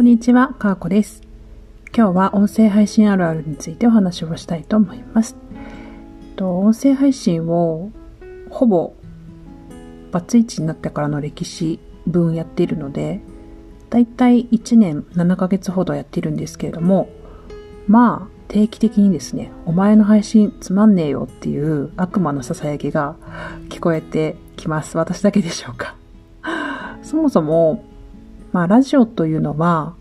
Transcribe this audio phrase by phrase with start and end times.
[0.00, 1.20] こんにちは、かーこです。
[1.94, 5.36] 今日は音声配信あるあるについてお話をしたいと思います。
[6.36, 7.90] と音声配信を
[8.48, 8.94] ほぼ
[10.10, 13.20] バツイチになってからの歴史分やっているので、
[13.90, 17.10] だいたい1年7ヶ月ほどやっているんですけれども、
[17.86, 23.16] まあ定期的にですね、お前の配信つまんねえよっていう悪魔の囁きが
[23.68, 24.96] 聞こえてきます。
[24.96, 25.94] 私だけでしょうか。
[27.02, 27.84] そもそも、
[28.52, 29.94] まあラジオというのは、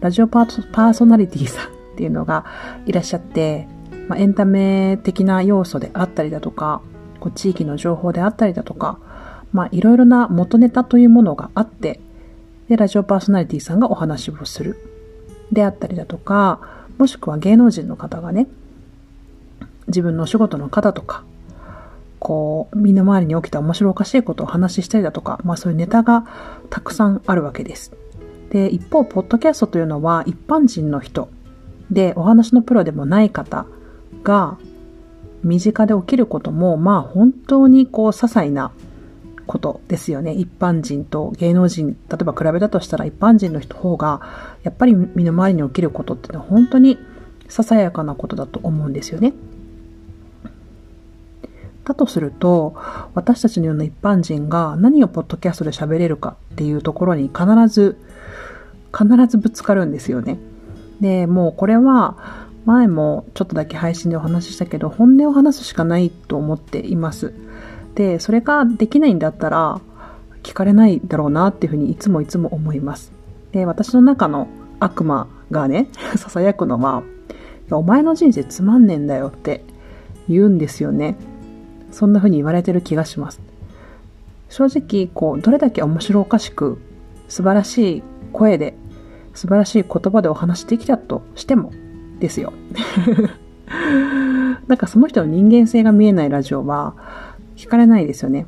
[0.00, 2.44] ラジオパーソナリティさんっていうのが
[2.86, 3.66] いらっしゃって、
[4.08, 6.82] まあ、エンタメ的な要素であったりだとか、
[7.20, 8.98] こう地域の情報であったりだとか、
[9.52, 12.00] まあいろいろな元ネタというものがあって、
[12.68, 14.76] で、ラジオパーソナリティさんがお話をする。
[15.52, 16.60] であったりだとか、
[16.98, 18.46] もしくは芸能人の方がね、
[19.88, 21.24] 自分のお仕事の方とか、
[22.24, 26.24] こう、身の回りに起きた面白おかしいことをお話ししたりだとか、まあそういうネタが
[26.70, 27.92] たくさんあるわけです。
[28.48, 31.28] で、一方、ポッドキャストというのは一般人の人
[31.90, 33.66] で、お話のプロでもない方
[34.22, 34.56] が、
[35.42, 38.72] 身近で起きることも、まあ本当にこう、些細な
[39.46, 40.32] ことですよね。
[40.32, 44.22] 一般人と芸能人、例えば比べたとしたら一般人の人方が、
[44.62, 46.96] やっぱり身の回りに起きることっていうのは本当に
[47.48, 49.34] ささやかなことだと思うんですよね。
[51.84, 52.74] だとすると、
[53.14, 57.98] 私たちのような一般人が何をポッドキャストで喋れるかっていうところに必ず、
[58.96, 60.38] 必ずぶつかるんですよね。
[61.00, 62.16] で、もうこれは
[62.64, 67.34] 前もちょっとだけ配信でお話ししたけど、本音を話すしかないと思っています。
[67.94, 69.80] で、それができないんだったら、
[70.42, 73.12] 聞かれないだろうなっていうふうにいつもいつも思います。
[73.52, 74.48] で、私の中の
[74.80, 77.02] 悪魔がね、 囁くのは、
[77.70, 79.64] お前の人生つまんねえんだよって
[80.28, 81.16] 言うんですよね。
[81.94, 83.40] そんな風に言われてる気がします。
[84.48, 86.78] 正直、こう、どれだけ面白おかしく、
[87.28, 88.74] 素晴らしい声で、
[89.32, 91.72] 素晴らしい言葉でお話できたとしても、
[92.18, 92.52] ですよ。
[94.66, 96.94] なんかその人の人間性が見えないラジオは、
[97.56, 98.46] 聞かれないですよね。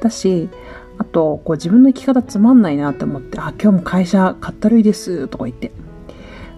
[0.00, 0.48] だし、
[0.96, 5.70] あと、こう自分の生き方つまんないなって思って、あ、今日も会社かったるいです、とか言って。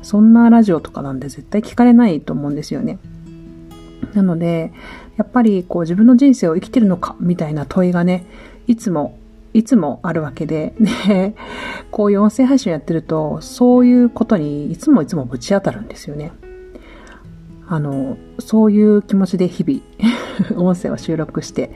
[0.02, 2.98] そんなラジオとかなんで絶対聞かれないと思うんですよね。
[4.14, 4.72] なので、
[5.16, 8.26] やっぱりこう自分の人生を生きてるのかみたいな問いがね、
[8.66, 9.18] いつも、
[9.54, 10.74] いつもあるわけで、
[11.06, 11.34] で、
[11.90, 16.32] こういう音声配信やってると、そういうことにいつもいつもぶち当たるんですよね。
[17.68, 19.80] あの、そういう気持ちで日々、
[20.60, 21.70] 音声を収録して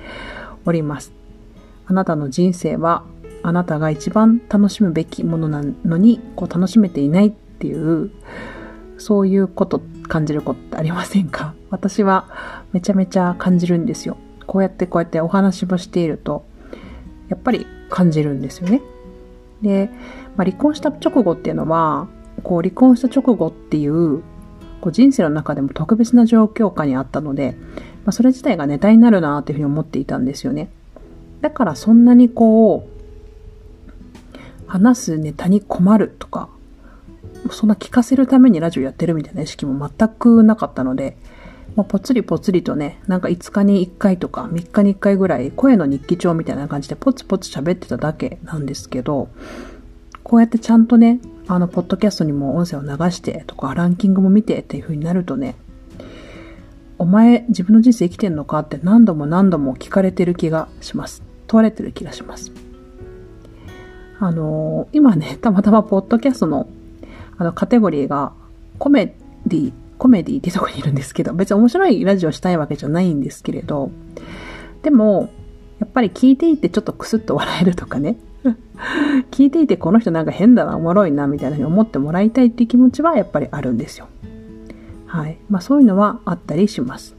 [0.64, 1.12] おります。
[1.86, 3.04] あなたの人生は、
[3.42, 8.10] あなたが一番楽しむべきものなのに、こう楽しめていないっていう、
[8.98, 11.54] そういうこと感じることってありませんか？
[11.70, 14.16] 私はめちゃめちゃ感じるんですよ。
[14.46, 16.44] こうやってこうやってお話をしていると、
[17.28, 18.80] やっぱり感じるんですよね。
[19.62, 19.90] で、
[20.36, 22.08] まあ、離婚した直後っていうのは、
[22.42, 24.22] こう離婚した直後っていう、
[24.80, 27.56] こう人生の中でも特別な状況下にあったので、
[28.04, 30.68] まあ、それ自体がネタになるなっていうふうに思っていたんですよね。
[31.40, 32.96] だからそんなにこう、
[34.66, 36.48] 話すネタに困るとか、
[37.50, 41.16] そんな聞かせるためにラジオやってるみたいな意識も全くなかったので、
[41.76, 49.28] もうぽつりぽつりとね、なんか5日に1回とか3日に1回ぐらい声の日記帳みたいな感じでポツポツ喋ってただけなんですけど、
[50.22, 55.54] こうやってちゃんとね、あの、ポッドキャストにも音声を流してとか、ランキングも見てっていう風になるとね、
[56.98, 61.22] お前自分の人生生きてんのかって何度も何度も聞かれてる気がします。
[61.46, 62.52] 問われてる気がします。
[64.18, 66.68] あのー今ね、たまたまポッドキャストの
[67.38, 68.32] あの、カテゴリーが、
[68.78, 69.14] コメ
[69.46, 73.90] ディ、コメディってとこにいるんですけど、別に面白いラジオしたいわけじゃないんですけれど、
[74.82, 75.30] でも、
[75.80, 78.16] やっぱり聞いていてちょっとクスッと笑えるとかね、
[79.30, 84.08] 聞いていてこの人なんか変だな、おもろいな、みたいなふうに思ってもらいたいっていう気持ちはやっぱりあるんですよ。
[85.06, 85.38] はい。
[85.48, 87.16] まあそういうのはあったりします。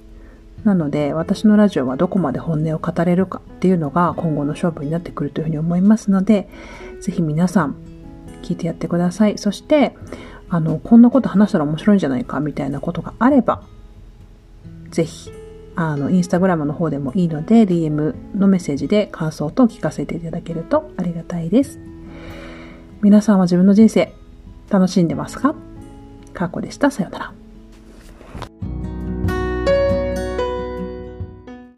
[0.63, 6.49] なので、私のラジオはどこまで本音を語れるかっていうのが今後の勝負になってくるというふうに思いますので、
[6.99, 7.75] ぜひ皆さん、
[8.43, 9.37] 聞いてやってください。
[9.37, 9.95] そして、
[10.49, 13.61] あの、こんなこと話したら面白いんじゃないかみたいなことがあれば、
[14.91, 15.31] ぜひ、
[15.75, 21.79] あの、インスタグラムの方でもいいので、DM のメッセージで感想と聞かせていただけるとありがたいです。
[23.01, 24.13] 皆さんは自分の人生、
[24.69, 25.53] 楽しんでますか？
[26.33, 26.91] 過去でした。
[26.91, 27.33] さようなら。